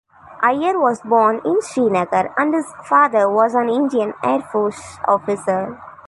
Iyer 0.41 0.79
was 0.79 0.99
born 1.01 1.41
in 1.45 1.61
Srinagar 1.61 2.33
and 2.35 2.55
his 2.55 2.65
father 2.85 3.29
was 3.29 3.53
an 3.53 3.69
Indian 3.69 4.15
Air 4.23 4.39
Force 4.41 4.97
officer. 5.07 5.79